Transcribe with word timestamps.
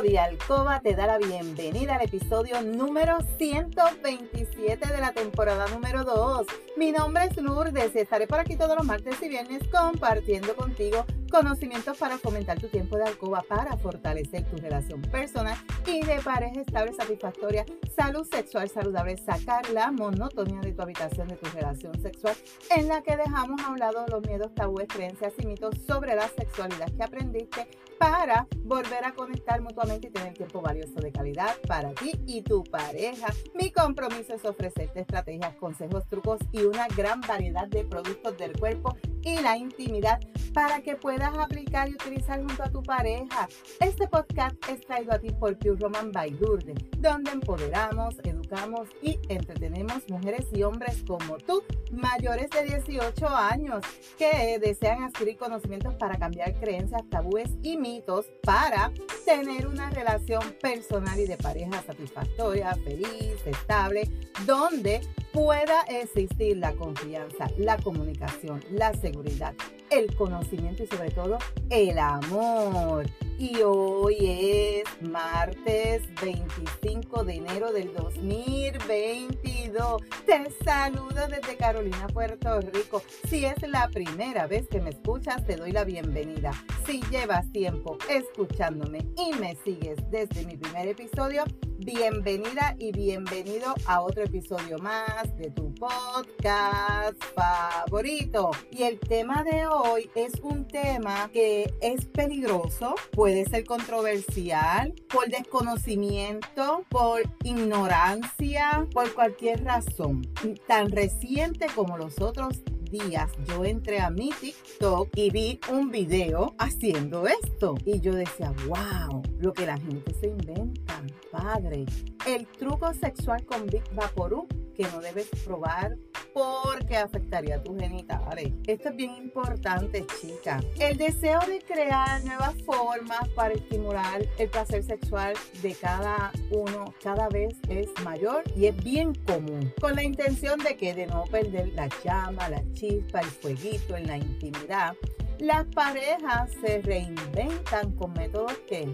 Lodi 0.00 0.16
Alcoba 0.16 0.80
te 0.80 0.94
da 0.94 1.06
la 1.06 1.18
bienvenida 1.18 1.96
al 1.96 2.02
episodio 2.02 2.62
número 2.62 3.18
127 3.36 4.88
de 4.88 4.98
la 4.98 5.12
temporada 5.12 5.68
número 5.68 6.04
2. 6.04 6.46
Mi 6.78 6.90
nombre 6.90 7.24
es 7.24 7.36
Lourdes 7.36 7.94
y 7.94 7.98
estaré 7.98 8.26
por 8.26 8.38
aquí 8.38 8.56
todos 8.56 8.74
los 8.78 8.86
martes 8.86 9.20
y 9.20 9.28
viernes 9.28 9.60
compartiendo 9.70 10.56
contigo 10.56 11.04
conocimientos 11.30 11.96
para 11.96 12.18
fomentar 12.18 12.58
tu 12.60 12.68
tiempo 12.68 12.96
de 12.96 13.04
alcoba 13.04 13.42
para 13.48 13.76
fortalecer 13.76 14.44
tu 14.50 14.56
relación 14.56 15.00
personal 15.02 15.56
y 15.86 16.04
de 16.04 16.20
pareja 16.20 16.60
estable, 16.60 16.92
satisfactoria, 16.92 17.64
salud 17.96 18.26
sexual 18.30 18.68
saludable, 18.68 19.16
sacar 19.16 19.68
la 19.70 19.90
monotonía 19.90 20.60
de 20.60 20.72
tu 20.72 20.82
habitación, 20.82 21.28
de 21.28 21.36
tu 21.36 21.48
relación 21.50 22.00
sexual, 22.02 22.34
en 22.76 22.88
la 22.88 23.02
que 23.02 23.16
dejamos 23.16 23.60
a 23.62 23.70
un 23.70 23.78
lado 23.78 24.04
los 24.08 24.26
miedos, 24.26 24.54
tabúes, 24.54 24.88
creencias 24.88 25.32
y 25.38 25.46
mitos 25.46 25.76
sobre 25.86 26.14
la 26.14 26.28
sexualidad 26.28 26.90
que 26.96 27.02
aprendiste 27.02 27.68
para 27.98 28.46
volver 28.64 29.04
a 29.04 29.12
conectar 29.12 29.60
mutuamente 29.60 30.08
y 30.08 30.10
tener 30.10 30.34
tiempo 30.34 30.60
valioso 30.60 31.00
de 31.00 31.12
calidad 31.12 31.56
para 31.68 31.92
ti 31.92 32.12
y 32.26 32.42
tu 32.42 32.64
pareja. 32.64 33.28
Mi 33.54 33.70
compromiso 33.70 34.34
es 34.34 34.44
ofrecerte 34.44 35.00
estrategias, 35.00 35.54
consejos, 35.56 36.06
trucos 36.08 36.40
y 36.50 36.62
una 36.62 36.88
gran 36.88 37.20
variedad 37.20 37.68
de 37.68 37.84
productos 37.84 38.36
del 38.38 38.58
cuerpo 38.58 38.96
y 39.22 39.38
la 39.40 39.56
intimidad 39.56 40.18
para 40.54 40.80
que 40.80 40.96
puedas 40.96 41.19
aplicar 41.28 41.88
y 41.88 41.94
utilizar 41.94 42.38
junto 42.38 42.62
a 42.62 42.70
tu 42.70 42.82
pareja. 42.82 43.48
Este 43.80 44.08
podcast 44.08 44.56
es 44.68 44.80
traído 44.86 45.12
a 45.12 45.18
ti 45.18 45.30
por 45.30 45.56
Pure 45.58 45.76
Roman 45.78 46.12
by 46.12 46.30
Lourdes, 46.40 46.76
donde 46.98 47.30
empoderamos, 47.30 48.14
educamos 48.24 48.88
y 49.02 49.18
entretenemos 49.28 50.08
mujeres 50.08 50.46
y 50.52 50.62
hombres 50.62 51.04
como 51.06 51.36
tú, 51.38 51.62
mayores 51.92 52.48
de 52.50 52.64
18 52.64 53.28
años, 53.28 53.84
que 54.18 54.58
desean 54.58 55.02
adquirir 55.02 55.36
conocimientos 55.36 55.94
para 55.94 56.18
cambiar 56.18 56.54
creencias, 56.54 57.02
tabúes 57.10 57.50
y 57.62 57.76
mitos 57.76 58.26
para 58.42 58.90
tener 59.24 59.66
una 59.66 59.90
relación 59.90 60.42
personal 60.60 61.18
y 61.18 61.26
de 61.26 61.36
pareja 61.36 61.82
satisfactoria, 61.82 62.74
feliz, 62.76 63.46
estable, 63.46 64.08
donde 64.46 65.00
pueda 65.32 65.82
existir 65.82 66.56
la 66.56 66.72
confianza, 66.72 67.48
la 67.58 67.76
comunicación, 67.76 68.64
la 68.70 68.92
seguridad, 68.94 69.54
el 69.90 70.14
conocimiento 70.14 70.82
y 70.82 70.86
sobre 70.86 71.10
todo 71.10 71.38
el 71.70 71.98
amor. 71.98 73.06
Y 73.40 73.56
hoy 73.64 74.16
es 74.20 74.84
martes 75.00 76.02
25 76.20 77.24
de 77.24 77.36
enero 77.36 77.72
del 77.72 77.90
2022. 77.94 80.02
Te 80.26 80.50
saludo 80.62 81.26
desde 81.26 81.56
Carolina, 81.56 82.06
Puerto 82.12 82.60
Rico. 82.60 83.02
Si 83.30 83.46
es 83.46 83.66
la 83.66 83.88
primera 83.88 84.46
vez 84.46 84.68
que 84.68 84.82
me 84.82 84.90
escuchas, 84.90 85.46
te 85.46 85.56
doy 85.56 85.72
la 85.72 85.84
bienvenida. 85.84 86.52
Si 86.84 87.00
llevas 87.10 87.50
tiempo 87.50 87.96
escuchándome 88.10 89.06
y 89.16 89.32
me 89.36 89.56
sigues 89.64 89.96
desde 90.10 90.44
mi 90.44 90.58
primer 90.58 90.88
episodio, 90.88 91.44
bienvenida 91.78 92.76
y 92.78 92.92
bienvenido 92.92 93.72
a 93.86 94.02
otro 94.02 94.24
episodio 94.24 94.76
más 94.78 95.34
de 95.38 95.50
tu 95.50 95.74
podcast 95.76 97.16
favorito. 97.34 98.50
Y 98.70 98.82
el 98.82 98.98
tema 98.98 99.42
de 99.44 99.66
hoy 99.66 100.10
es 100.14 100.32
un 100.42 100.68
tema 100.68 101.30
que 101.32 101.72
es 101.80 102.04
peligroso, 102.06 102.94
puede 103.30 103.44
ser 103.44 103.64
controversial 103.64 104.92
por 105.08 105.28
desconocimiento, 105.28 106.84
por 106.88 107.22
ignorancia, 107.44 108.88
por 108.92 109.14
cualquier 109.14 109.62
razón, 109.62 110.22
tan 110.66 110.90
reciente 110.90 111.66
como 111.72 111.96
los 111.96 112.20
otros 112.20 112.64
días 112.90 113.30
yo 113.46 113.64
entré 113.64 114.00
a 114.00 114.10
mi 114.10 114.30
TikTok 114.30 115.10
y 115.14 115.30
vi 115.30 115.60
un 115.70 115.92
video 115.92 116.56
haciendo 116.58 117.28
esto. 117.28 117.76
Y 117.84 118.00
yo 118.00 118.16
decía, 118.16 118.52
wow, 118.66 119.22
lo 119.38 119.52
que 119.52 119.64
la 119.64 119.78
gente 119.78 120.12
se 120.14 120.26
inventa, 120.26 121.00
padre. 121.30 121.86
El 122.26 122.48
truco 122.48 122.92
sexual 122.94 123.46
con 123.46 123.64
Big 123.66 123.84
Vaporub 123.94 124.48
que 124.74 124.82
no 124.88 125.00
debes 125.00 125.28
probar 125.44 125.96
porque 126.32 126.96
afectaría 126.96 127.62
tus 127.62 127.78
genitales. 127.78 128.52
Esto 128.66 128.90
es 128.90 128.96
bien 128.96 129.14
importante, 129.16 130.04
chica. 130.20 130.60
El 130.78 130.96
deseo 130.96 131.40
de 131.40 131.60
crear 131.60 132.24
nuevas 132.24 132.54
formas 132.64 133.28
para 133.34 133.54
estimular 133.54 134.22
el 134.38 134.48
placer 134.48 134.82
sexual 134.82 135.34
de 135.62 135.74
cada 135.74 136.32
uno 136.50 136.94
cada 137.02 137.28
vez 137.28 137.54
es 137.68 137.88
mayor 138.04 138.44
y 138.56 138.66
es 138.66 138.76
bien 138.82 139.14
común. 139.26 139.72
Con 139.80 139.94
la 139.94 140.02
intención 140.02 140.58
de 140.60 140.76
que 140.76 140.94
de 140.94 141.06
no 141.06 141.24
perder 141.24 141.72
la 141.74 141.88
llama, 142.04 142.48
la 142.48 142.62
chispa, 142.72 143.20
el 143.20 143.26
fueguito 143.26 143.96
en 143.96 144.06
la 144.06 144.16
intimidad 144.16 144.94
las 145.40 145.64
parejas 145.66 146.50
se 146.60 146.80
reinventan 146.82 147.92
con 147.92 148.12
métodos 148.12 148.52
que, 148.68 148.92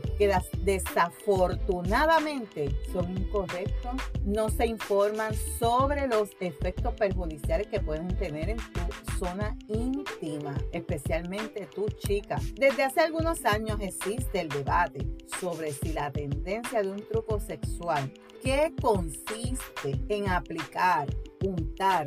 desafortunadamente 0.62 2.70
son 2.92 3.10
incorrectos, 3.16 3.96
no 4.24 4.48
se 4.48 4.66
informan 4.66 5.34
sobre 5.58 6.06
los 6.06 6.30
efectos 6.40 6.94
perjudiciales 6.94 7.66
que 7.66 7.80
pueden 7.80 8.06
tener 8.16 8.50
en 8.50 8.58
tu 8.58 8.80
zona 9.18 9.56
íntima, 9.68 10.54
especialmente 10.72 11.66
tu 11.66 11.88
chica. 11.88 12.38
Desde 12.54 12.84
hace 12.84 13.00
algunos 13.00 13.44
años 13.44 13.80
existe 13.80 14.40
el 14.40 14.48
debate 14.48 15.04
sobre 15.40 15.72
si 15.72 15.92
la 15.92 16.12
tendencia 16.12 16.82
de 16.82 16.90
un 16.90 17.04
truco 17.08 17.40
sexual 17.40 18.12
que 18.42 18.72
consiste 18.80 20.00
en 20.08 20.28
aplicar, 20.28 21.08
untar, 21.42 22.06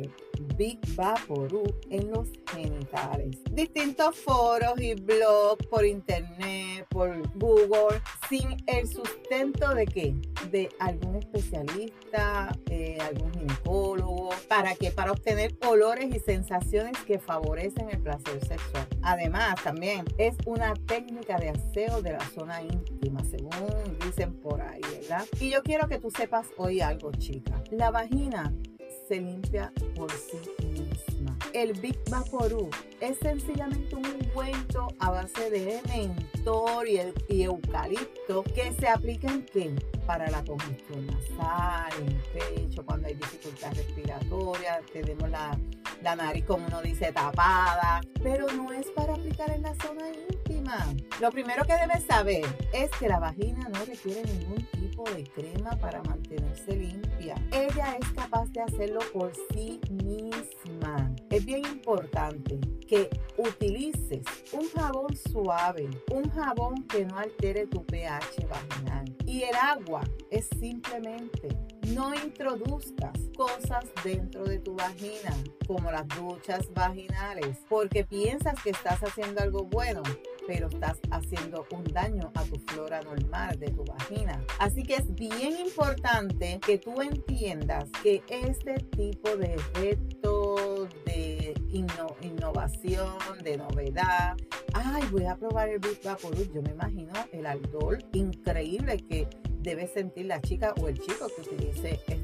Big 0.56 0.78
Vaporub 0.94 1.74
en 1.90 2.10
los 2.10 2.28
genitales. 2.52 3.38
Distintos 3.50 4.16
foros 4.16 4.80
y 4.80 4.94
blogs 4.94 5.66
por 5.66 5.84
internet, 5.84 6.86
por 6.90 7.16
Google, 7.38 8.00
sin 8.28 8.56
el 8.66 8.86
sustento 8.86 9.74
de 9.74 9.86
qué? 9.86 10.14
De 10.50 10.68
algún 10.78 11.16
especialista, 11.16 12.56
eh, 12.68 12.98
algún 13.00 13.32
ginecólogo, 13.32 14.30
para 14.48 14.74
que 14.74 14.90
para 14.90 15.12
obtener 15.12 15.56
olores 15.66 16.14
y 16.14 16.18
sensaciones 16.20 16.96
que 17.06 17.18
favorecen 17.18 17.90
el 17.90 18.00
placer 18.00 18.44
sexual. 18.44 18.86
Además, 19.02 19.56
también 19.62 20.04
es 20.18 20.36
una 20.46 20.74
técnica 20.74 21.38
de 21.38 21.50
aseo 21.50 22.02
de 22.02 22.12
la 22.12 22.24
zona 22.30 22.62
íntima, 22.62 23.22
según 23.24 23.98
dicen 24.04 24.34
por 24.34 24.60
ahí, 24.60 24.80
¿verdad? 25.00 25.26
Y 25.40 25.50
yo 25.50 25.62
quiero 25.62 25.88
que 25.88 25.98
tú 25.98 26.10
sepas 26.10 26.48
hoy 26.56 26.80
algo, 26.80 27.10
chica. 27.12 27.62
La 27.70 27.90
vagina 27.90 28.52
se 29.10 29.20
limpia 29.20 29.72
por 29.96 30.08
sí 30.12 30.38
misma. 30.68 31.36
El 31.52 31.72
Big 31.80 31.98
Vaporub 32.08 32.70
es 33.00 33.18
sencillamente 33.18 33.96
un 33.96 34.06
ungüento 34.06 34.86
a 35.00 35.10
base 35.10 35.50
de 35.50 35.80
mentor 35.88 36.88
y, 36.88 36.98
el, 36.98 37.12
eucalipto 37.28 38.44
que 38.44 38.72
se 38.72 38.86
aplica 38.86 39.26
en 39.26 39.44
qué? 39.46 39.74
Para 40.06 40.30
la 40.30 40.44
congestión 40.44 41.08
nasal, 41.08 41.92
en 41.98 42.22
pecho, 42.32 42.86
cuando 42.86 43.08
hay 43.08 43.14
dificultad 43.14 43.74
respiratoria, 43.74 44.80
tenemos 44.92 45.28
la, 45.28 45.58
la 46.02 46.14
nariz, 46.14 46.44
como 46.44 46.68
uno 46.68 46.80
dice, 46.80 47.12
tapada, 47.12 48.02
pero 48.22 48.46
no 48.52 48.70
es 48.70 48.86
para 48.94 49.14
aplicar 49.14 49.50
en 49.50 49.62
la 49.62 49.74
zona 49.74 50.04
íntima. 50.30 50.86
Lo 51.20 51.32
primero 51.32 51.64
que 51.64 51.74
debes 51.74 52.04
saber 52.04 52.46
es 52.72 52.90
que 52.92 53.08
la 53.08 53.18
vagina 53.18 53.68
no 53.70 53.84
requiere 53.84 54.22
ningún 54.22 54.64
tipo 54.66 54.79
de 55.04 55.24
crema 55.24 55.70
para 55.78 56.02
mantenerse 56.02 56.76
limpia. 56.76 57.34
Ella 57.52 57.96
es 58.00 58.08
capaz 58.12 58.46
de 58.52 58.60
hacerlo 58.60 59.00
por 59.12 59.32
sí 59.52 59.80
misma. 59.90 61.12
Es 61.30 61.44
bien 61.44 61.64
importante 61.66 62.58
que 62.86 63.08
utilices 63.36 64.24
un 64.52 64.68
jabón 64.70 65.16
suave, 65.16 65.88
un 66.12 66.28
jabón 66.30 66.86
que 66.88 67.04
no 67.04 67.18
altere 67.18 67.66
tu 67.66 67.84
pH 67.84 68.46
vaginal. 68.48 69.04
Y 69.26 69.42
el 69.42 69.54
agua 69.54 70.02
es 70.30 70.48
simplemente 70.58 71.48
no 71.94 72.14
introduzcas 72.14 73.18
cosas 73.36 73.84
dentro 74.04 74.44
de 74.44 74.58
tu 74.58 74.74
vagina, 74.74 75.34
como 75.66 75.90
las 75.90 76.06
duchas 76.08 76.72
vaginales, 76.72 77.58
porque 77.68 78.04
piensas 78.04 78.54
que 78.62 78.70
estás 78.70 79.00
haciendo 79.02 79.42
algo 79.42 79.64
bueno, 79.64 80.02
pero 80.50 80.66
estás 80.66 80.98
haciendo 81.12 81.64
un 81.70 81.84
daño 81.84 82.32
a 82.34 82.42
tu 82.42 82.56
flora 82.66 83.00
normal 83.02 83.56
de 83.60 83.70
tu 83.70 83.84
vagina. 83.84 84.44
Así 84.58 84.82
que 84.82 84.96
es 84.96 85.14
bien 85.14 85.56
importante 85.64 86.58
que 86.66 86.76
tú 86.76 87.00
entiendas 87.00 87.88
que 88.02 88.20
este 88.28 88.74
tipo 88.96 89.36
de 89.36 89.56
retos, 89.74 90.88
de 91.06 91.54
innovación, 91.70 93.14
de 93.44 93.58
novedad, 93.58 94.36
ay, 94.72 95.04
voy 95.12 95.26
a 95.26 95.36
probar 95.36 95.68
el 95.68 95.78
Big 95.78 96.02
Vaporub, 96.02 96.52
yo 96.52 96.62
me 96.62 96.70
imagino 96.70 97.12
el 97.30 97.46
alcohol 97.46 97.98
increíble 98.12 98.96
que 99.08 99.28
debe 99.60 99.86
sentir 99.86 100.26
la 100.26 100.40
chica 100.40 100.74
o 100.80 100.88
el 100.88 100.98
chico 100.98 101.28
que 101.28 101.42
utilice 101.42 102.00
este, 102.08 102.19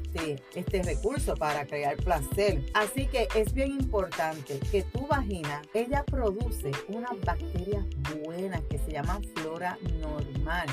este 0.55 0.83
recurso 0.83 1.35
para 1.35 1.65
crear 1.65 1.95
placer. 1.97 2.61
Así 2.73 3.07
que 3.07 3.27
es 3.35 3.53
bien 3.53 3.71
importante 3.71 4.59
que 4.71 4.83
tu 4.83 5.07
vagina, 5.07 5.61
ella 5.73 6.03
produce 6.03 6.71
unas 6.87 7.19
bacterias 7.21 7.85
buenas 8.23 8.61
que 8.69 8.77
se 8.79 8.91
llaman 8.91 9.23
flora 9.35 9.77
normal 9.99 10.67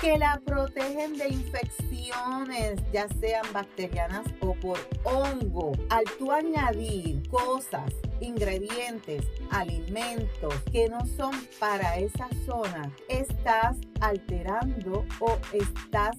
que 0.00 0.16
la 0.16 0.40
protegen 0.44 1.18
de 1.18 1.28
infecciones, 1.28 2.80
ya 2.92 3.08
sean 3.20 3.44
bacterianas 3.52 4.26
o 4.40 4.54
por 4.54 4.78
hongo. 5.04 5.72
Al 5.90 6.04
tú 6.18 6.30
añadir 6.30 7.28
cosas 7.28 7.92
ingredientes, 8.20 9.24
alimentos 9.50 10.54
que 10.70 10.88
no 10.88 11.04
son 11.06 11.32
para 11.58 11.98
esa 11.98 12.28
zona, 12.44 12.92
estás 13.08 13.76
alterando 14.00 15.04
o 15.20 15.38
estás 15.52 16.16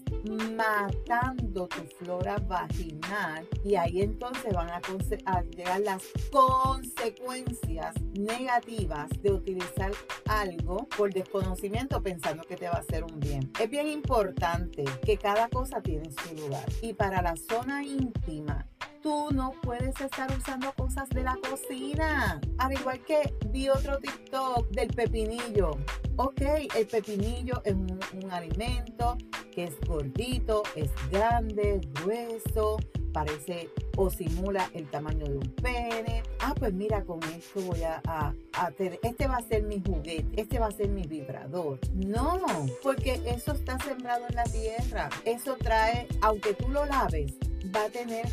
matando 0.55 1.67
tu 1.67 1.83
flora 1.97 2.37
vaginal 2.37 3.47
y 3.63 3.75
ahí 3.75 4.01
entonces 4.01 4.53
van 4.53 4.69
a, 4.69 4.81
llegar 5.55 5.79
las 5.81 6.03
consecuencias 6.31 7.95
negativas 8.13 9.09
de 9.21 9.31
utilizar 9.31 9.91
algo 10.27 10.87
por 10.97 11.13
desconocimiento 11.13 12.01
pensando 12.01 12.43
que 12.43 12.55
te 12.55 12.67
va 12.67 12.75
a 12.75 12.79
hacer 12.79 13.03
un 13.03 13.19
bien. 13.19 13.51
Es 13.59 13.69
bien 13.69 13.87
importante 13.87 14.83
que 15.05 15.17
cada 15.17 15.47
cosa 15.49 15.81
tiene 15.81 16.09
su 16.11 16.35
lugar 16.35 16.65
y 16.81 16.93
para 16.93 17.21
la 17.21 17.35
zona 17.35 17.83
íntima 17.83 18.67
tú 19.01 19.29
no 19.31 19.53
puedes 19.61 19.99
estar 19.99 20.29
usando 20.37 20.71
cosas 20.73 21.09
de 21.09 21.23
la 21.23 21.37
cocina. 21.49 22.39
Al 22.57 22.73
igual 22.73 22.99
que 23.05 23.33
vi 23.47 23.69
otro 23.69 23.97
TikTok 23.99 24.69
del 24.69 24.87
pepinillo. 24.89 25.77
Ok, 26.17 26.41
el 26.75 26.87
pepinillo 26.87 27.61
es 27.63 27.73
un, 27.73 27.99
alimento 28.29 29.17
que 29.53 29.65
es 29.65 29.79
gordito, 29.87 30.63
es 30.75 30.89
grande, 31.09 31.81
grueso, 31.95 32.77
parece 33.13 33.69
o 33.97 34.09
simula 34.09 34.69
el 34.73 34.87
tamaño 34.89 35.25
de 35.25 35.37
un 35.37 35.55
pene. 35.55 36.23
Ah, 36.39 36.53
pues 36.57 36.73
mira, 36.73 37.03
con 37.03 37.23
esto 37.23 37.61
voy 37.61 37.83
a, 37.83 38.01
a, 38.05 38.33
este 39.01 39.27
va 39.27 39.37
a 39.37 39.43
ser 39.43 39.63
mi 39.63 39.81
juguete, 39.81 40.41
este 40.41 40.59
va 40.59 40.67
a 40.67 40.71
ser 40.71 40.89
mi 40.89 41.03
vibrador. 41.03 41.79
No, 41.93 42.39
porque 42.83 43.21
eso 43.25 43.53
está 43.53 43.79
sembrado 43.79 44.25
en 44.29 44.35
la 44.35 44.43
tierra. 44.43 45.09
Eso 45.25 45.55
trae, 45.57 46.07
aunque 46.21 46.53
tú 46.53 46.69
lo 46.69 46.85
laves, 46.85 47.33
va 47.75 47.85
a 47.85 47.89
tener 47.89 48.27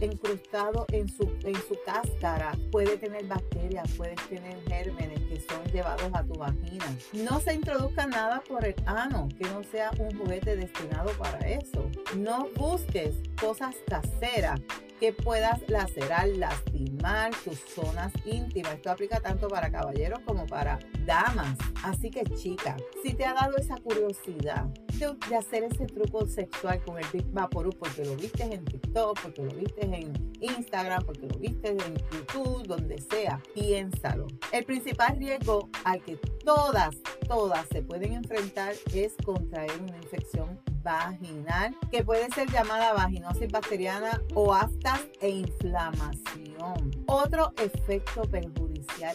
encrustado 0.00 0.86
en 0.92 1.08
su, 1.08 1.24
en 1.44 1.54
su 1.54 1.76
cáscara, 1.84 2.56
puede 2.70 2.96
tener 2.96 3.26
bacterias, 3.26 3.90
puede 3.92 4.14
tener 4.28 4.56
gérmenes 4.66 5.20
que 5.28 5.40
son 5.40 5.64
llevados 5.72 6.10
a 6.12 6.24
tu 6.24 6.34
vagina. 6.34 6.86
No 7.12 7.40
se 7.40 7.54
introduzca 7.54 8.06
nada 8.06 8.42
por 8.48 8.64
el 8.64 8.74
ano 8.86 9.28
que 9.38 9.44
no 9.44 9.62
sea 9.64 9.90
un 9.98 10.16
juguete 10.18 10.56
destinado 10.56 11.10
para 11.12 11.38
eso. 11.48 11.90
No 12.16 12.48
busques 12.56 13.14
cosas 13.40 13.74
caseras 13.86 14.60
que 14.98 15.12
puedas 15.12 15.60
lacerar, 15.68 16.28
lastimar 16.28 17.30
tus 17.44 17.58
zonas 17.60 18.12
íntimas. 18.24 18.74
Esto 18.74 18.90
aplica 18.90 19.20
tanto 19.20 19.48
para 19.48 19.70
caballeros 19.70 20.20
como 20.20 20.46
para 20.46 20.78
damas. 21.04 21.56
Así 21.84 22.10
que 22.10 22.24
chica, 22.24 22.76
si 23.02 23.14
te 23.14 23.24
ha 23.24 23.34
dado 23.34 23.56
esa 23.56 23.76
curiosidad 23.76 24.66
de, 24.98 25.36
hacer 25.36 25.64
ese 25.64 25.86
truco 25.86 26.26
sexual 26.26 26.82
con 26.84 26.98
el 26.98 27.06
Big 27.12 27.26
Vaporub 27.32 27.76
porque 27.78 28.04
lo 28.04 28.16
viste 28.16 28.42
en 28.42 28.64
TikTok, 28.64 29.20
porque 29.20 29.42
lo 29.42 29.54
viste 29.54 29.84
en 29.84 30.32
Instagram, 30.40 31.04
porque 31.04 31.26
lo 31.26 31.38
viste 31.38 31.70
en 31.70 31.78
YouTube, 31.78 32.66
donde 32.66 32.98
sea, 32.98 33.40
piénsalo. 33.54 34.26
El 34.52 34.64
principal 34.64 35.16
riesgo 35.16 35.68
al 35.84 36.02
que 36.02 36.16
todas, 36.44 36.96
todas 37.28 37.66
se 37.70 37.82
pueden 37.82 38.14
enfrentar 38.14 38.74
es 38.92 39.14
contraer 39.24 39.80
una 39.80 39.96
infección 39.96 40.58
vaginal 40.82 41.74
que 41.90 42.04
puede 42.04 42.30
ser 42.30 42.50
llamada 42.50 42.92
vaginosis 42.92 43.50
bacteriana 43.50 44.20
o 44.34 44.52
aftas 44.52 45.00
e 45.20 45.28
inflamación. 45.28 47.04
Otro 47.06 47.52
efecto 47.58 48.22
perjudicial 48.22 48.67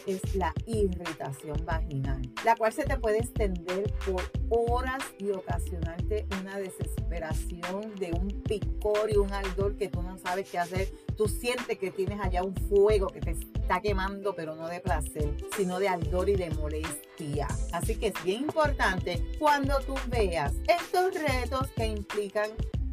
es 0.05 0.35
la 0.35 0.53
irritación 0.65 1.63
vaginal, 1.65 2.21
la 2.45 2.55
cual 2.55 2.73
se 2.73 2.83
te 2.83 2.97
puede 2.97 3.19
extender 3.19 3.93
por 4.05 4.23
horas 4.49 5.03
y 5.17 5.31
ocasionarte 5.31 6.25
una 6.41 6.57
desesperación 6.57 7.95
de 7.95 8.11
un 8.11 8.27
picor 8.43 9.09
y 9.11 9.17
un 9.17 9.31
ardor 9.33 9.75
que 9.75 9.89
tú 9.89 10.01
no 10.01 10.17
sabes 10.17 10.49
qué 10.49 10.59
hacer. 10.59 10.89
Tú 11.17 11.27
sientes 11.27 11.77
que 11.77 11.91
tienes 11.91 12.19
allá 12.19 12.43
un 12.43 12.55
fuego 12.55 13.07
que 13.07 13.21
te 13.21 13.31
está 13.31 13.81
quemando, 13.81 14.35
pero 14.35 14.55
no 14.55 14.67
de 14.67 14.79
placer, 14.79 15.35
sino 15.55 15.79
de 15.79 15.89
ardor 15.89 16.29
y 16.29 16.35
de 16.35 16.49
molestia. 16.51 17.47
Así 17.71 17.95
que 17.95 18.07
es 18.07 18.23
bien 18.23 18.43
importante 18.43 19.23
cuando 19.39 19.79
tú 19.81 19.95
veas 20.07 20.53
estos 20.67 21.13
retos 21.13 21.69
que 21.75 21.87
implican 21.87 22.49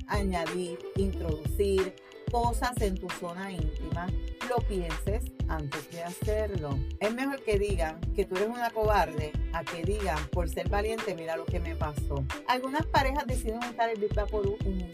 añadir, 0.06 0.78
introducir 0.96 1.94
cosas 2.30 2.80
en 2.80 2.96
tu 2.96 3.08
zona 3.10 3.50
íntima, 3.50 4.06
lo 4.50 4.56
pienses 4.66 5.32
antes 5.48 5.90
de 5.92 6.02
hacerlo. 6.02 6.76
Es 6.98 7.14
mejor 7.14 7.40
que 7.44 7.56
digan 7.56 8.00
que 8.16 8.24
tú 8.24 8.34
eres 8.34 8.48
una 8.48 8.70
cobarde 8.70 9.32
a 9.52 9.62
que 9.62 9.82
digan 9.84 10.18
por 10.32 10.48
ser 10.48 10.68
valiente, 10.68 11.14
mira 11.14 11.36
lo 11.36 11.44
que 11.44 11.60
me 11.60 11.76
pasó. 11.76 12.24
Algunas 12.48 12.84
parejas 12.86 13.26
deciden 13.26 13.58
usar 13.58 13.90
el 13.90 14.00
Vipaporú 14.00 14.56
en 14.64 14.80
el 14.80 14.90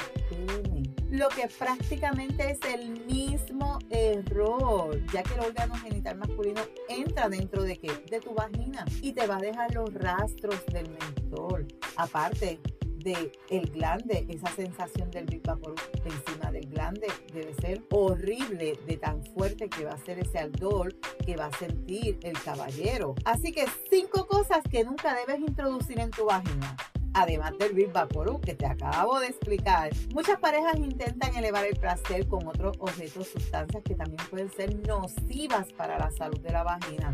lo 1.11 1.29
que 1.29 1.49
prácticamente 1.49 2.51
es 2.51 2.59
el 2.75 2.91
mismo 3.07 3.79
error, 3.91 5.01
ya 5.13 5.23
que 5.23 5.35
el 5.35 5.41
órgano 5.41 5.75
genital 5.77 6.19
masculino 6.19 6.61
entra 6.89 7.29
dentro 7.29 7.63
de 7.63 7.77
qué? 7.79 7.93
De 8.11 8.21
tu 8.21 8.35
vagina 8.35 8.85
y 9.01 9.13
te 9.13 9.27
va 9.27 9.37
a 9.37 9.41
dejar 9.41 9.73
los 9.75 9.95
rastros 9.95 10.65
del 10.67 10.91
mentor. 10.91 11.67
Aparte, 11.97 12.61
de 13.07 13.31
el 13.51 13.71
glande, 13.71 14.27
esa 14.29 14.51
sensación 14.51 15.13
del 15.13 15.27
por 15.41 15.75
encima 16.05 16.51
del 16.51 16.69
glande 16.69 17.07
debe 17.33 17.55
ser 17.55 17.81
horrible 17.91 18.79
de 18.85 18.97
tan 18.97 19.25
fuerte 19.27 19.69
que 19.69 19.85
va 19.85 19.93
a 19.93 19.99
ser 19.99 20.19
ese 20.19 20.41
ardor 20.41 20.93
que 21.25 21.37
va 21.37 21.47
a 21.47 21.59
sentir 21.59 22.19
el 22.23 22.39
caballero. 22.43 23.15
Así 23.25 23.53
que 23.53 23.65
cinco 23.89 24.27
cosas 24.27 24.59
que 24.69 24.83
nunca 24.85 25.15
debes 25.15 25.39
introducir 25.39 26.01
en 26.01 26.11
tu 26.11 26.27
vagina 26.27 26.77
además 27.17 27.57
del 27.59 27.73
Big 27.73 27.91
que 28.43 28.55
te 28.55 28.67
acabo 28.67 29.19
de 29.21 29.29
explicar. 29.29 29.91
Muchas 30.13 30.39
parejas 30.39 30.77
intentan 30.77 31.35
elevar 31.35 31.65
el 31.65 31.75
placer 31.77 32.29
con 32.29 32.47
otros 32.47 32.77
objetos, 32.79 33.29
sustancias 33.29 33.83
que 33.83 33.95
también 33.95 34.23
pueden 34.29 34.51
ser 34.53 34.77
nocivas 34.87 35.73
para 35.73 35.99
la 35.99 36.11
salud 36.11 36.39
de 36.41 36.53
la 36.53 36.63
vagina. 36.63 37.11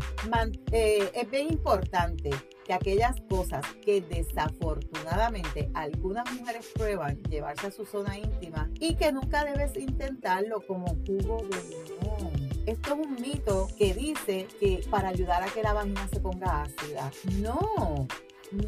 Eh, 0.73 1.09
es 1.13 1.31
bien 1.31 1.47
importante 1.47 2.31
que 2.65 2.73
aquellas 2.73 3.19
cosas 3.29 3.65
que 3.83 4.01
desafortunadamente 4.01 5.69
algunas 5.73 6.31
mujeres 6.33 6.71
prueban 6.73 7.21
llevarse 7.23 7.67
a 7.67 7.71
su 7.71 7.85
zona 7.85 8.17
íntima 8.17 8.69
y 8.79 8.95
que 8.95 9.11
nunca 9.11 9.43
debes 9.43 9.75
intentarlo 9.77 10.61
como 10.65 10.87
jugo 11.05 11.45
de 11.49 11.83
limón. 11.89 12.43
Esto 12.65 12.93
es 12.93 13.07
un 13.07 13.15
mito 13.21 13.67
que 13.77 13.93
dice 13.93 14.47
que 14.59 14.81
para 14.89 15.09
ayudar 15.09 15.43
a 15.43 15.47
que 15.47 15.61
la 15.61 15.73
vagina 15.73 16.07
se 16.11 16.19
ponga 16.19 16.61
ácida. 16.61 17.11
No, 17.41 18.07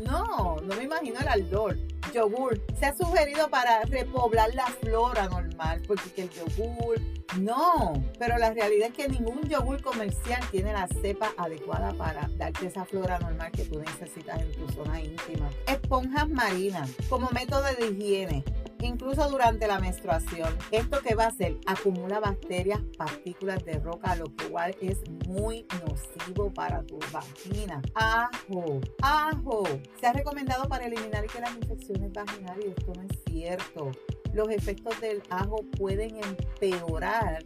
no, 0.06 0.57
no 0.57 0.75
me 0.75 0.83
imagino 0.83 1.19
el 1.19 1.27
ardor. 1.27 1.77
Yogur. 2.16 2.62
Se 2.80 2.86
ha 2.86 2.96
sugerido 2.96 3.50
para 3.50 3.82
repoblar 3.84 4.56
la 4.56 4.68
flora 4.68 5.28
normal, 5.28 5.82
porque 5.86 6.24
el 6.24 6.30
yogur, 6.30 7.00
no. 7.40 7.94
Pero 8.18 8.38
la 8.38 8.54
realidad 8.54 8.88
es 8.88 8.94
que 8.94 9.10
ningún 9.10 9.42
yogur 9.50 9.82
comercial 9.82 10.42
tiene 10.50 10.72
la 10.72 10.88
cepa 11.02 11.34
adecuada 11.38 11.94
para 11.94 12.30
darte 12.38 12.68
esa 12.68 12.86
flora 12.86 13.20
normal 13.20 13.52
que 13.52 13.66
tú 13.66 13.80
necesitas 13.80 14.42
en 14.42 14.52
tu 14.54 14.72
zona 14.72 15.02
íntima. 15.02 15.50
Esponjas 15.68 16.30
marinas 16.30 16.90
como 17.10 17.30
método 17.31 17.64
de 17.78 17.88
higiene 17.88 18.45
incluso 18.82 19.30
durante 19.30 19.68
la 19.68 19.80
menstruación. 19.80 20.58
Esto 20.72 21.02
que 21.02 21.16
va 21.16 21.26
a 21.26 21.28
hacer, 21.28 21.58
acumula 21.66 22.20
bacterias, 22.20 22.80
partículas 22.98 23.64
de 23.66 23.80
roca, 23.80 24.16
lo 24.16 24.26
cual 24.50 24.76
es 24.82 25.00
muy 25.28 25.66
nocivo 25.88 26.54
para 26.54 26.84
tu 26.84 27.00
vagina. 27.12 27.82
Ajo, 27.94 28.82
ajo. 29.02 29.64
Se 30.00 30.08
ha 30.08 30.14
recomendado 30.14 30.68
para 30.68 30.86
eliminar 30.86 31.26
que 31.28 31.40
las 31.40 31.56
infecciones 31.56 32.12
vaginales 32.14 32.66
esto 32.78 32.94
no 32.96 33.02
es 33.04 33.20
cierto. 33.30 33.92
Los 34.34 34.50
efectos 34.50 35.00
del 35.00 35.22
ajo 35.30 35.64
pueden 35.78 36.18
empeorar 36.18 37.46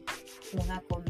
una 0.54 0.82
condición 0.82 1.09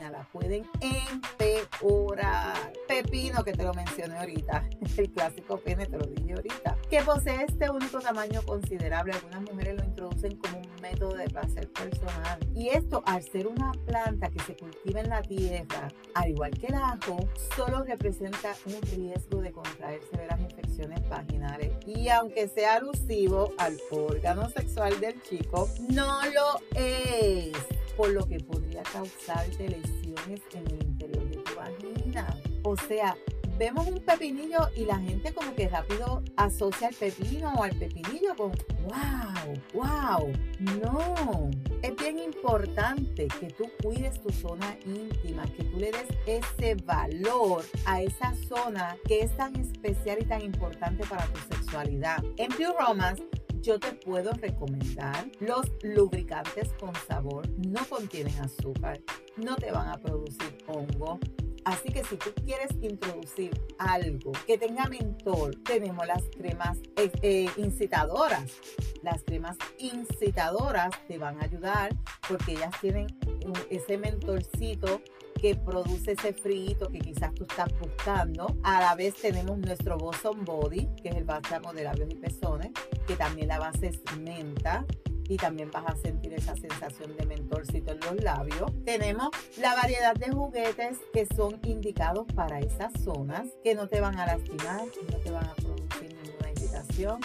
vagina, 0.00 0.10
la 0.10 0.24
pueden 0.32 0.66
empeorar. 0.80 2.72
Pepino, 2.88 3.44
que 3.44 3.52
te 3.52 3.62
lo 3.62 3.74
mencioné 3.74 4.18
ahorita, 4.18 4.68
el 4.96 5.10
clásico 5.10 5.58
pene, 5.58 5.86
te 5.86 5.98
lo 5.98 6.06
dije 6.06 6.34
ahorita 6.34 6.76
que 6.90 7.02
posee 7.02 7.44
este 7.44 7.70
único 7.70 8.00
tamaño 8.00 8.42
considerable. 8.42 9.12
Algunas 9.12 9.42
mujeres 9.42 9.76
lo 9.76 9.84
introducen 9.84 10.36
como 10.36 10.58
un 10.58 10.82
método 10.82 11.14
de 11.14 11.28
placer 11.28 11.70
personal. 11.70 12.40
Y 12.54 12.70
esto, 12.70 13.02
al 13.06 13.22
ser 13.22 13.46
una 13.46 13.70
planta 13.86 14.28
que 14.28 14.40
se 14.40 14.56
cultiva 14.56 15.00
en 15.00 15.08
la 15.08 15.22
tierra, 15.22 15.88
al 16.14 16.30
igual 16.30 16.50
que 16.50 16.66
el 16.66 16.74
ajo, 16.74 17.28
solo 17.54 17.84
representa 17.84 18.56
un 18.66 18.82
riesgo 18.82 19.40
de 19.40 19.52
contraer 19.52 20.00
severas 20.10 20.40
infecciones 20.40 21.08
vaginales. 21.08 21.70
Y 21.86 22.08
aunque 22.08 22.48
sea 22.48 22.74
alusivo 22.74 23.52
al 23.58 23.78
órgano 23.92 24.50
sexual 24.50 24.98
del 24.98 25.22
chico, 25.22 25.68
no 25.90 26.20
lo 26.24 26.60
es. 26.74 27.56
Por 27.96 28.10
lo 28.10 28.26
que 28.26 28.40
podría 28.80 28.92
causarte 28.92 29.68
lesiones 29.68 30.40
en 30.54 30.66
el 30.66 30.82
interior 30.84 31.30
de 31.30 31.36
tu 31.36 31.54
vagina. 31.54 32.36
O 32.62 32.76
sea, 32.76 33.16
vemos 33.58 33.86
un 33.86 34.00
pepinillo 34.00 34.68
y 34.76 34.84
la 34.84 34.98
gente 34.98 35.32
como 35.32 35.54
que 35.54 35.68
rápido 35.68 36.22
asocia 36.36 36.88
el 36.88 36.94
pepino 36.94 37.52
o 37.54 37.62
al 37.62 37.76
pepinillo 37.76 38.34
con 38.36 38.52
wow, 38.88 39.54
wow. 39.74 40.32
No, 40.82 41.50
es 41.82 41.96
bien 41.96 42.18
importante 42.18 43.28
que 43.38 43.48
tú 43.48 43.70
cuides 43.82 44.20
tu 44.20 44.30
zona 44.30 44.76
íntima, 44.86 45.44
que 45.56 45.64
tú 45.64 45.78
le 45.78 45.92
des 45.92 46.08
ese 46.26 46.74
valor 46.84 47.64
a 47.86 48.02
esa 48.02 48.34
zona 48.48 48.96
que 49.06 49.20
es 49.20 49.36
tan 49.36 49.54
especial 49.56 50.18
y 50.20 50.24
tan 50.24 50.42
importante 50.42 51.04
para 51.06 51.26
tu 51.26 51.54
sexualidad. 51.54 52.22
En 52.36 52.48
Pure 52.52 52.74
Romance 52.78 53.22
yo 53.60 53.78
te 53.78 53.92
puedo 53.92 54.32
recomendar 54.32 55.30
los 55.40 55.66
lubricantes 55.82 56.72
con 56.80 56.92
sabor, 57.06 57.48
no 57.58 57.84
contienen 57.86 58.38
azúcar 58.40 59.00
no 59.36 59.56
te 59.56 59.70
van 59.70 59.88
a 59.88 59.98
producir 59.98 60.58
hongo. 60.66 61.18
Así 61.64 61.90
que 61.90 62.02
si 62.04 62.16
tú 62.16 62.30
quieres 62.44 62.70
introducir 62.80 63.50
algo 63.78 64.32
que 64.46 64.56
tenga 64.56 64.86
mentol, 64.86 65.62
tenemos 65.62 66.06
las 66.06 66.22
cremas 66.36 66.78
eh, 66.96 67.10
eh, 67.22 67.50
incitadoras. 67.56 68.50
Las 69.02 69.22
cremas 69.24 69.56
incitadoras 69.78 70.90
te 71.06 71.18
van 71.18 71.40
a 71.40 71.44
ayudar 71.44 71.94
porque 72.26 72.52
ellas 72.52 72.70
tienen 72.80 73.06
ese 73.68 73.98
mentolcito 73.98 75.02
que 75.40 75.56
produce 75.56 76.12
ese 76.12 76.32
frío 76.34 76.88
que 76.92 76.98
quizás 76.98 77.34
tú 77.34 77.44
estás 77.48 77.68
buscando. 77.78 78.54
A 78.62 78.80
la 78.80 78.94
vez 78.94 79.14
tenemos 79.14 79.58
nuestro 79.58 79.96
Boson 79.96 80.44
Body, 80.44 80.88
que 81.02 81.08
es 81.08 81.16
el 81.16 81.24
bálsamo 81.24 81.72
de 81.72 81.84
labios 81.84 82.10
y 82.10 82.16
pezones, 82.16 82.70
que 83.06 83.16
también 83.16 83.48
la 83.48 83.58
base 83.58 83.88
es 83.88 84.18
menta 84.18 84.84
y 85.28 85.36
también 85.36 85.70
vas 85.70 85.86
a 85.86 85.96
sentir 85.96 86.34
esa 86.34 86.54
sensación 86.56 87.16
de 87.16 87.24
mentorcito 87.24 87.92
en 87.92 88.00
los 88.00 88.22
labios. 88.22 88.70
Tenemos 88.84 89.30
la 89.58 89.74
variedad 89.74 90.14
de 90.14 90.30
juguetes 90.30 90.98
que 91.12 91.26
son 91.34 91.58
indicados 91.64 92.26
para 92.34 92.60
esas 92.60 92.92
zonas, 93.02 93.48
que 93.62 93.74
no 93.74 93.88
te 93.88 94.00
van 94.00 94.18
a 94.18 94.26
lastimar, 94.26 94.82
no 95.10 95.18
te 95.18 95.30
van 95.30 95.46
a 95.46 95.54
producir 95.54 96.14
ninguna 96.22 96.50
irritación 96.50 97.20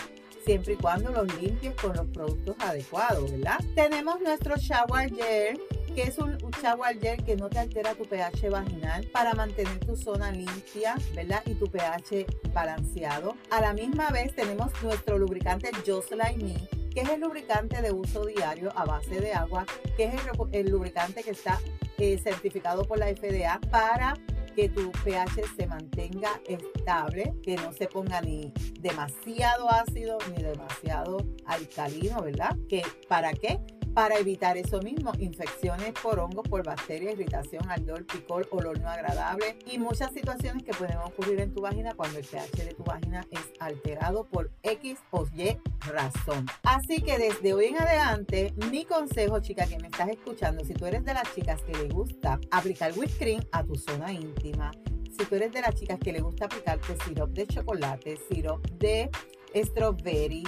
siempre 0.46 0.74
y 0.74 0.76
cuando 0.78 1.10
los 1.10 1.42
limpies 1.42 1.74
con 1.82 1.96
los 1.96 2.06
productos 2.08 2.56
adecuados, 2.60 3.32
¿verdad? 3.32 3.60
Tenemos 3.74 4.22
nuestro 4.22 4.56
shower 4.58 5.12
gel 5.14 5.60
que 5.96 6.04
es 6.04 6.18
un, 6.18 6.38
shower 6.62 7.00
gel 7.00 7.24
que 7.24 7.38
no 7.38 7.50
te 7.50 7.58
altera 7.58 7.96
tu 7.96 8.04
pH 8.04 8.50
vaginal 8.50 9.08
para 9.14 9.34
mantener 9.34 9.80
tu 9.80 9.96
zona 9.96 10.30
limpia, 10.30 10.96
¿verdad? 11.16 11.42
Y 11.46 11.54
tu 11.54 11.68
pH 11.68 12.26
balanceado. 12.54 13.38
A 13.50 13.62
la 13.62 13.72
misma 13.72 14.10
vez 14.10 14.36
tenemos 14.36 14.72
nuestro 14.84 15.18
lubricante 15.18 15.72
Just 15.88 16.12
Me, 16.12 16.56
que 16.94 17.02
es 17.02 17.10
el 17.10 17.22
lubricante 17.22 17.82
de 17.82 17.94
uso 17.94 18.26
diario 18.26 18.74
a 18.76 18.84
base 18.84 19.22
de 19.22 19.34
agua, 19.34 19.66
que 19.96 20.06
es 20.06 20.22
el, 20.52 20.70
lubricante 20.70 21.24
que 21.24 21.32
está 21.32 21.62
eh, 21.98 22.18
certificado 22.22 22.84
por 22.84 23.00
la 23.00 23.08
FDA 23.08 23.62
para 23.72 24.16
que 24.54 24.68
tu 24.68 24.92
pH 24.92 25.44
se 25.58 25.68
mantenga 25.68 26.30
estable, 26.46 27.34
que 27.42 27.56
no 27.56 27.72
se 27.72 27.88
ponga 27.88 28.22
ni 28.22 28.52
demasiado 28.82 29.70
ácido 29.70 30.18
ni 30.36 30.44
demasiado 30.44 31.18
alcalino, 31.46 32.22
¿verdad? 32.22 32.58
Que 32.68 32.84
¿Para 33.08 33.32
qué? 33.34 33.60
Para 33.96 34.18
evitar 34.20 34.58
eso 34.58 34.82
mismo, 34.82 35.14
infecciones 35.20 35.94
por 35.94 36.20
hongos, 36.20 36.46
por 36.50 36.64
bacterias, 36.66 37.14
irritación, 37.14 37.64
ardor, 37.70 38.06
picor, 38.06 38.46
olor 38.52 38.78
no 38.82 38.90
agradable 38.90 39.58
y 39.72 39.80
muchas 39.80 40.12
situaciones 40.12 40.64
que 40.64 40.74
pueden 40.74 40.98
ocurrir 40.98 41.40
en 41.40 41.54
tu 41.54 41.62
vagina 41.62 41.94
cuando 41.96 42.20
el 42.20 42.26
pH 42.26 42.66
de 42.66 42.74
tu 42.74 42.84
vagina 42.84 43.26
es 43.32 43.40
alterado 43.62 44.26
por 44.26 44.52
X 44.64 45.00
o 45.12 45.26
Y 45.34 45.58
razón. 45.88 46.46
Así 46.64 47.02
que 47.02 47.18
desde 47.18 47.54
hoy 47.54 47.68
en 47.68 47.78
adelante, 47.78 48.54
mi 48.70 48.84
consejo, 48.84 49.40
chica, 49.40 49.66
que 49.66 49.80
me 49.80 49.88
estás 49.88 50.10
escuchando, 50.10 50.66
si 50.66 50.74
tú 50.74 50.86
eres 50.86 51.06
de 51.06 51.14
las 51.14 51.34
chicas 51.34 51.62
que 51.62 51.72
le 51.72 51.88
gusta 51.88 52.38
aplicar 52.52 52.92
whipped 52.98 53.18
cream 53.18 53.42
a 53.54 53.64
tu 53.64 53.76
zona 53.76 54.12
íntima, 54.12 54.72
si 55.18 55.26
tú 55.26 55.36
eres 55.36 55.54
de 55.54 55.62
las 55.62 55.74
chicas 55.74 56.00
que 56.00 56.12
le 56.12 56.20
gusta 56.20 56.46
aplicarte 56.46 56.98
sirop 57.06 57.30
de 57.30 57.48
chocolate, 57.48 58.18
sirop 58.30 58.62
de 58.72 59.10
strawberry, 59.56 60.44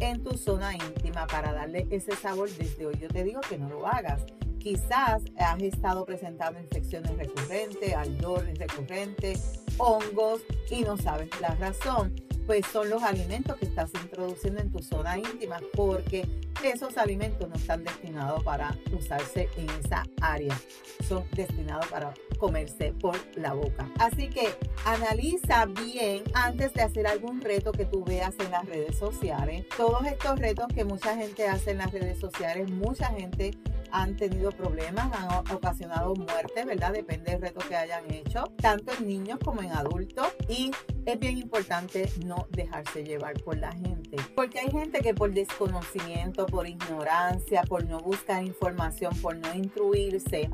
en 0.00 0.22
tu 0.22 0.36
zona 0.36 0.74
íntima 0.74 1.26
para 1.26 1.52
darle 1.52 1.86
ese 1.90 2.14
sabor 2.16 2.50
desde 2.50 2.86
hoy. 2.86 2.98
Yo 3.00 3.08
te 3.08 3.24
digo 3.24 3.40
que 3.48 3.58
no 3.58 3.68
lo 3.68 3.86
hagas. 3.86 4.22
Quizás 4.58 5.22
has 5.38 5.62
estado 5.62 6.04
presentando 6.04 6.60
infecciones 6.60 7.16
recurrentes, 7.16 7.94
ardor 7.94 8.44
recurrente, 8.58 9.38
hongos 9.78 10.42
y 10.70 10.82
no 10.82 10.96
sabes 10.96 11.28
la 11.40 11.54
razón. 11.54 12.14
Pues 12.46 12.66
son 12.66 12.90
los 12.90 13.02
alimentos 13.02 13.56
que 13.56 13.66
estás 13.66 13.90
introduciendo 14.02 14.60
en 14.60 14.70
tu 14.70 14.82
zona 14.82 15.18
íntima 15.18 15.60
porque 15.74 16.26
esos 16.64 16.96
alimentos 16.98 17.48
no 17.48 17.54
están 17.54 17.84
destinados 17.84 18.42
para 18.44 18.76
usarse 18.96 19.48
en 19.56 19.68
esa 19.84 20.04
área, 20.20 20.58
son 21.06 21.24
destinados 21.32 21.86
para 21.86 22.12
comerse 22.38 22.92
por 23.00 23.16
la 23.36 23.52
boca. 23.52 23.88
Así 23.98 24.28
que 24.28 24.54
analiza 24.84 25.66
bien 25.66 26.24
antes 26.34 26.72
de 26.74 26.82
hacer 26.82 27.06
algún 27.06 27.40
reto 27.40 27.72
que 27.72 27.84
tú 27.84 28.04
veas 28.04 28.34
en 28.40 28.50
las 28.50 28.66
redes 28.66 28.96
sociales. 28.96 29.66
Todos 29.76 30.06
estos 30.06 30.38
retos 30.38 30.66
que 30.74 30.84
mucha 30.84 31.16
gente 31.16 31.48
hace 31.48 31.72
en 31.72 31.78
las 31.78 31.92
redes 31.92 32.18
sociales, 32.18 32.70
mucha 32.70 33.06
gente 33.08 33.52
han 33.92 34.16
tenido 34.16 34.50
problemas, 34.50 35.10
han 35.12 35.54
ocasionado 35.54 36.14
muerte, 36.14 36.64
¿verdad? 36.64 36.92
Depende 36.92 37.32
del 37.32 37.40
reto 37.40 37.60
que 37.68 37.76
hayan 37.76 38.10
hecho, 38.12 38.44
tanto 38.60 38.92
en 38.92 39.06
niños 39.06 39.38
como 39.44 39.62
en 39.62 39.72
adultos. 39.72 40.28
Y 40.48 40.70
es 41.06 41.18
bien 41.18 41.38
importante 41.38 42.08
no 42.24 42.46
dejarse 42.50 43.04
llevar 43.04 43.34
por 43.42 43.56
la 43.56 43.72
gente, 43.72 44.16
porque 44.34 44.60
hay 44.60 44.70
gente 44.70 45.00
que 45.00 45.14
por 45.14 45.32
desconocimiento, 45.32 46.46
por 46.46 46.66
ignorancia, 46.66 47.62
por 47.62 47.84
no 47.84 48.00
buscar 48.00 48.44
información, 48.44 49.14
por 49.20 49.36
no 49.36 49.54
instruirse, 49.54 50.50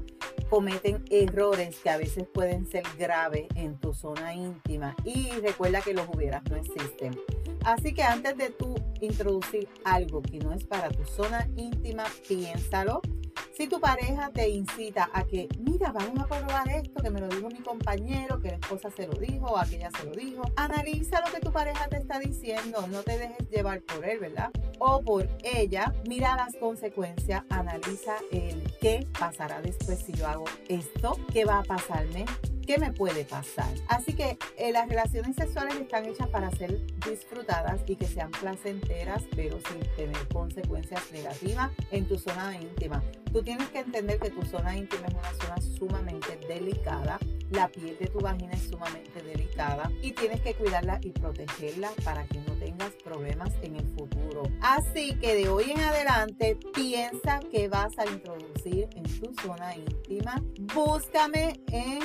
cometen 0.48 1.04
errores 1.10 1.78
que 1.82 1.90
a 1.90 1.96
veces 1.96 2.26
pueden 2.32 2.66
ser 2.70 2.84
graves 2.98 3.48
en 3.56 3.76
tu 3.78 3.94
zona 3.94 4.34
íntima. 4.34 4.94
Y 5.04 5.30
recuerda 5.40 5.80
que 5.80 5.94
los 5.94 6.06
hubieras 6.08 6.42
no 6.48 6.56
existen. 6.56 7.18
Así 7.64 7.94
que 7.94 8.02
antes 8.02 8.36
de 8.36 8.50
tú 8.50 8.74
introducir 9.00 9.68
algo 9.84 10.22
que 10.22 10.38
no 10.38 10.52
es 10.52 10.64
para 10.64 10.90
tu 10.90 11.04
zona 11.04 11.48
íntima, 11.56 12.04
piénsalo 12.28 13.00
si 13.56 13.68
tu 13.68 13.80
pareja 13.80 14.30
te 14.30 14.48
incita 14.48 15.08
a 15.12 15.24
que, 15.24 15.48
mira, 15.60 15.92
vamos 15.92 16.18
a 16.18 16.26
probar 16.26 16.68
esto, 16.70 17.00
que 17.00 17.10
me 17.10 17.20
lo 17.20 17.28
dijo 17.28 17.48
mi 17.48 17.60
compañero, 17.60 18.40
que 18.40 18.48
la 18.48 18.54
esposa 18.54 18.90
se 18.90 19.06
lo 19.06 19.14
dijo, 19.14 19.46
o 19.46 19.56
aquella 19.56 19.90
se 19.92 20.04
lo 20.04 20.12
dijo, 20.12 20.42
analiza 20.56 21.20
lo 21.24 21.32
que 21.32 21.40
tu 21.40 21.52
pareja 21.52 21.86
te 21.88 21.98
está 21.98 22.18
diciendo, 22.18 22.84
no 22.88 23.02
te 23.02 23.16
dejes 23.16 23.48
llevar 23.50 23.80
por 23.82 24.04
él, 24.04 24.18
¿verdad? 24.18 24.50
O 24.80 25.02
por 25.02 25.28
ella, 25.44 25.94
mira 26.08 26.34
las 26.34 26.56
consecuencias, 26.56 27.44
analiza 27.48 28.16
el 28.32 28.64
qué 28.80 29.06
pasará 29.18 29.62
después 29.62 30.00
si 30.00 30.12
yo 30.12 30.26
hago 30.26 30.44
esto, 30.68 31.16
qué 31.32 31.44
va 31.44 31.60
a 31.60 31.62
pasarme, 31.62 32.24
¿Qué 32.66 32.78
me 32.78 32.92
puede 32.92 33.26
pasar? 33.26 33.68
Así 33.88 34.14
que 34.14 34.38
eh, 34.56 34.72
las 34.72 34.88
relaciones 34.88 35.36
sexuales 35.36 35.74
están 35.76 36.06
hechas 36.06 36.28
para 36.28 36.50
ser 36.52 36.80
disfrutadas 37.06 37.82
y 37.86 37.96
que 37.96 38.06
sean 38.06 38.30
placenteras, 38.30 39.22
pero 39.36 39.58
sin 39.68 39.80
tener 39.96 40.28
consecuencias 40.28 41.02
negativas 41.12 41.70
en 41.90 42.08
tu 42.08 42.18
zona 42.18 42.58
íntima. 42.58 43.02
Tú 43.32 43.42
tienes 43.42 43.68
que 43.68 43.80
entender 43.80 44.18
que 44.18 44.30
tu 44.30 44.42
zona 44.46 44.76
íntima 44.76 45.06
es 45.08 45.14
una 45.14 45.34
zona 45.34 45.60
sumamente 45.76 46.38
delicada. 46.48 47.18
La 47.50 47.68
piel 47.68 47.96
de 47.98 48.06
tu 48.06 48.20
vagina 48.20 48.52
es 48.54 48.62
sumamente 48.62 49.22
delicada 49.22 49.90
y 50.00 50.12
tienes 50.12 50.40
que 50.40 50.54
cuidarla 50.54 50.98
y 51.02 51.10
protegerla 51.10 51.90
para 52.04 52.24
que 52.24 52.38
no 52.38 52.54
tengas 52.54 52.92
problemas 53.02 53.50
en 53.62 53.76
el 53.76 53.86
futuro. 53.88 54.44
Así 54.60 55.14
que 55.16 55.34
de 55.34 55.48
hoy 55.48 55.72
en 55.72 55.80
adelante 55.80 56.56
piensa 56.74 57.40
que 57.50 57.68
vas 57.68 57.98
a 57.98 58.06
introducir 58.06 58.88
en 58.94 59.02
tu 59.20 59.34
zona 59.42 59.76
íntima. 59.76 60.42
Búscame 60.72 61.60
en 61.70 62.00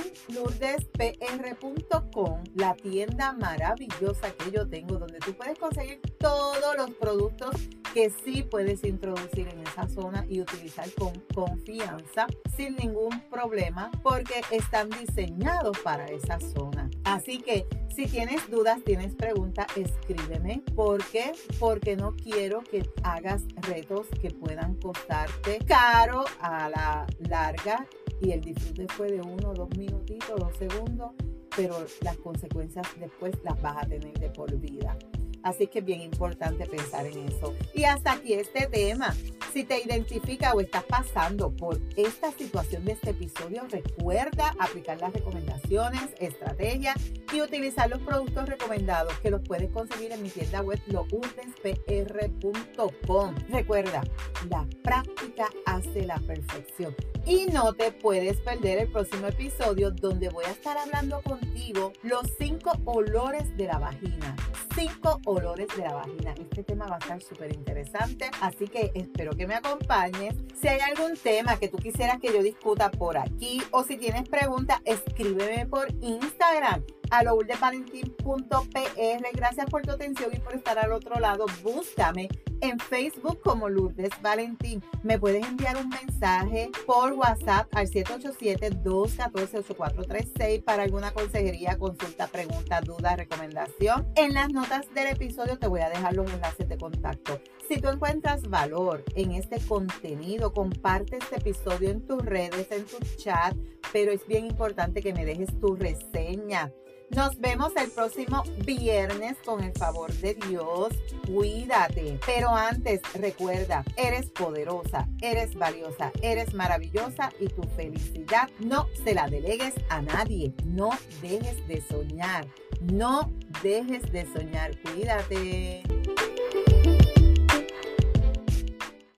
lourdespr.com, 0.49 2.43
la 2.55 2.75
tienda 2.75 3.33
maravillosa 3.33 4.31
que 4.31 4.51
yo 4.51 4.67
tengo 4.67 4.97
donde 4.97 5.19
tú 5.19 5.33
puedes 5.33 5.59
conseguir 5.59 6.01
todos 6.19 6.75
los 6.75 6.91
productos 6.91 7.55
que 7.93 8.09
sí 8.09 8.43
puedes 8.43 8.83
introducir 8.83 9.47
en 9.47 9.59
esa 9.59 9.87
zona 9.87 10.25
y 10.29 10.41
utilizar 10.41 10.91
con 10.93 11.13
confianza 11.33 12.27
sin 12.55 12.75
ningún 12.75 13.21
problema 13.29 13.89
porque 14.03 14.41
están 14.51 14.89
diseñados 14.89 15.77
para 15.79 16.05
esa 16.05 16.39
zona. 16.39 16.89
Así 17.03 17.41
que 17.41 17.65
si 17.95 18.05
tienes 18.05 18.49
dudas, 18.49 18.79
tienes 18.85 19.15
preguntas, 19.15 19.65
escríbeme. 19.75 20.61
¿Por 20.75 21.03
qué? 21.05 21.33
Porque 21.59 21.95
no 21.95 22.15
quiero 22.15 22.61
que 22.61 22.87
hagas 23.03 23.43
retos 23.55 24.07
que 24.21 24.29
puedan 24.29 24.75
costarte 24.75 25.59
caro 25.65 26.25
a 26.39 26.69
la 26.69 27.07
larga 27.19 27.87
y 28.21 28.31
el 28.31 28.41
disfrute 28.41 28.87
fue 28.89 29.11
de 29.11 29.21
uno, 29.21 29.53
dos 29.53 29.69
minutitos, 29.77 30.39
dos 30.39 30.55
segundos, 30.57 31.11
pero 31.55 31.75
las 32.01 32.17
consecuencias 32.17 32.87
después 32.99 33.35
las 33.43 33.61
vas 33.61 33.77
a 33.77 33.87
tener 33.87 34.13
de 34.19 34.29
por 34.29 34.55
vida. 34.57 34.97
Así 35.43 35.67
que 35.67 35.79
es 35.79 35.85
bien 35.85 36.01
importante 36.01 36.65
pensar 36.65 37.05
en 37.05 37.27
eso. 37.27 37.55
Y 37.73 37.85
hasta 37.85 38.13
aquí 38.13 38.33
este 38.33 38.67
tema. 38.67 39.15
Si 39.53 39.63
te 39.63 39.81
identifica 39.81 40.53
o 40.53 40.61
estás 40.61 40.83
pasando 40.83 41.49
por 41.49 41.79
esta 41.95 42.31
situación 42.31 42.85
de 42.85 42.91
este 42.91 43.09
episodio, 43.11 43.65
recuerda 43.69 44.55
aplicar 44.59 45.01
las 45.01 45.11
recomendaciones, 45.11 46.03
estrategias 46.19 46.95
y 47.33 47.41
utilizar 47.41 47.89
los 47.89 47.99
productos 48.01 48.47
recomendados 48.47 49.17
que 49.19 49.31
los 49.31 49.41
puedes 49.41 49.71
conseguir 49.71 50.11
en 50.11 50.21
mi 50.21 50.29
tienda 50.29 50.61
web 50.61 50.79
lourdeспr.com. 50.85 53.35
Recuerda, 53.49 54.03
la 54.49 54.67
práctica 54.83 55.49
hace 55.65 56.05
la 56.05 56.19
perfección. 56.19 56.95
Y 57.25 57.47
no 57.47 57.73
te 57.73 57.91
puedes 57.91 58.39
perder 58.41 58.77
el 58.77 58.91
próximo 58.91 59.25
episodio 59.27 59.89
donde 59.89 60.29
voy 60.29 60.45
a 60.45 60.51
estar 60.51 60.77
hablando 60.77 61.21
contigo 61.21 61.91
los 62.03 62.27
cinco 62.37 62.73
olores 62.85 63.57
de 63.57 63.65
la 63.65 63.79
vagina 63.79 64.35
cinco 64.79 65.19
olores 65.29 65.67
de 65.75 65.83
la 65.83 65.93
vagina. 65.93 66.33
Este 66.39 66.63
tema 66.63 66.87
va 66.87 66.95
a 66.95 66.99
estar 66.99 67.21
súper 67.21 67.53
interesante, 67.53 68.29
así 68.41 68.67
que 68.67 68.91
espero 68.95 69.31
que 69.31 69.47
me 69.47 69.55
acompañes. 69.55 70.35
Si 70.59 70.67
hay 70.67 70.79
algún 70.79 71.15
tema 71.15 71.57
que 71.57 71.67
tú 71.67 71.77
quisieras 71.77 72.19
que 72.19 72.33
yo 72.33 72.41
discuta 72.41 72.89
por 72.89 73.17
aquí 73.17 73.61
o 73.71 73.83
si 73.83 73.97
tienes 73.97 74.27
preguntas, 74.27 74.81
escríbeme 74.85 75.65
por 75.67 75.87
Instagram 76.01 76.83
a 77.09 77.23
lourdesvalentín.pr. 77.23 79.25
Gracias 79.33 79.69
por 79.69 79.83
tu 79.83 79.91
atención 79.91 80.31
y 80.33 80.39
por 80.39 80.55
estar 80.55 80.77
al 80.79 80.91
otro 80.91 81.17
lado. 81.19 81.45
Búscame 81.63 82.27
en 82.61 82.79
Facebook 82.79 83.41
como 83.41 83.67
Lourdes 83.69 84.09
Valentín. 84.21 84.83
Me 85.03 85.19
puedes 85.19 85.45
enviar 85.45 85.77
un 85.77 85.89
mensaje 85.89 86.71
por 86.85 87.13
WhatsApp 87.13 87.67
al 87.73 87.89
787-214-8436 87.89 90.63
para 90.63 90.83
alguna 90.83 91.11
consejería, 91.11 91.77
consulta, 91.77 92.27
pregunta, 92.27 92.81
duda, 92.81 93.15
recomendación. 93.15 94.07
En 94.15 94.33
las 94.33 94.49
notas 94.49 94.93
del 94.93 95.07
episodio 95.07 95.57
te 95.57 95.67
voy 95.67 95.79
a 95.81 95.89
dejar 95.89 96.15
los 96.15 96.31
enlaces 96.31 96.67
de 96.67 96.77
contacto. 96.77 97.41
Si 97.67 97.79
tú 97.79 97.89
encuentras 97.89 98.49
valor 98.49 99.03
en 99.15 99.31
este 99.31 99.59
contenido, 99.59 100.53
comparte 100.53 101.17
este 101.17 101.37
episodio 101.37 101.89
en 101.89 102.05
tus 102.05 102.23
redes, 102.25 102.67
en 102.71 102.85
tu 102.85 102.99
chat, 103.17 103.55
pero 103.93 104.11
es 104.11 104.27
bien 104.27 104.45
importante 104.45 105.01
que 105.01 105.13
me 105.13 105.25
dejes 105.25 105.57
tu 105.59 105.75
reseña. 105.75 106.71
Nos 107.15 107.39
vemos 107.39 107.71
el 107.75 107.89
próximo 107.89 108.43
viernes 108.65 109.35
con 109.43 109.63
el 109.63 109.73
favor 109.73 110.13
de 110.13 110.35
Dios. 110.35 110.89
Cuídate. 111.25 112.19
Pero 112.25 112.49
antes, 112.49 113.01
recuerda, 113.13 113.83
eres 113.97 114.29
poderosa, 114.29 115.07
eres 115.21 115.55
valiosa, 115.55 116.11
eres 116.21 116.53
maravillosa 116.53 117.31
y 117.39 117.47
tu 117.47 117.63
felicidad 117.75 118.49
no 118.59 118.87
se 119.03 119.15
la 119.15 119.27
delegues 119.27 119.73
a 119.89 120.01
nadie. 120.01 120.53
No 120.65 120.91
dejes 121.21 121.67
de 121.67 121.81
soñar. 121.81 122.47
No 122.81 123.31
dejes 123.63 124.11
de 124.11 124.31
soñar. 124.31 124.77
Cuídate. 124.81 125.83